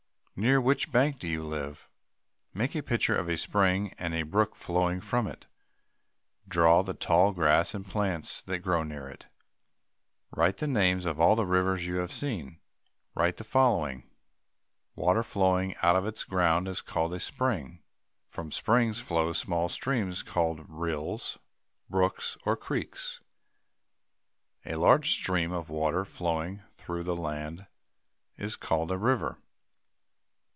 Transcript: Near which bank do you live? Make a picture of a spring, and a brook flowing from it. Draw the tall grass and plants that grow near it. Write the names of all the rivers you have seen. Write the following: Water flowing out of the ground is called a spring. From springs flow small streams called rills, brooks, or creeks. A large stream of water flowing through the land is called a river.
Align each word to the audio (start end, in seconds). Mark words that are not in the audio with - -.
Near 0.33 0.59
which 0.59 0.91
bank 0.91 1.19
do 1.19 1.27
you 1.27 1.43
live? 1.43 1.87
Make 2.51 2.73
a 2.75 2.81
picture 2.81 3.15
of 3.15 3.29
a 3.29 3.37
spring, 3.37 3.93
and 3.99 4.15
a 4.15 4.23
brook 4.23 4.55
flowing 4.55 4.99
from 4.99 5.27
it. 5.27 5.45
Draw 6.47 6.81
the 6.81 6.95
tall 6.95 7.31
grass 7.31 7.75
and 7.75 7.85
plants 7.87 8.41
that 8.43 8.59
grow 8.63 8.81
near 8.81 9.07
it. 9.07 9.27
Write 10.31 10.57
the 10.57 10.65
names 10.65 11.05
of 11.05 11.19
all 11.19 11.35
the 11.35 11.45
rivers 11.45 11.85
you 11.85 11.97
have 11.97 12.11
seen. 12.11 12.57
Write 13.13 13.37
the 13.37 13.43
following: 13.43 14.09
Water 14.95 15.21
flowing 15.21 15.75
out 15.83 15.95
of 15.95 16.05
the 16.05 16.25
ground 16.27 16.67
is 16.67 16.81
called 16.81 17.13
a 17.13 17.19
spring. 17.19 17.83
From 18.27 18.51
springs 18.51 18.99
flow 18.99 19.33
small 19.33 19.69
streams 19.69 20.23
called 20.23 20.67
rills, 20.67 21.37
brooks, 21.87 22.35
or 22.47 22.57
creeks. 22.57 23.19
A 24.65 24.73
large 24.73 25.11
stream 25.11 25.51
of 25.51 25.69
water 25.69 26.03
flowing 26.03 26.63
through 26.77 27.03
the 27.03 27.15
land 27.15 27.67
is 28.37 28.55
called 28.55 28.89
a 28.89 28.97
river. 28.97 29.37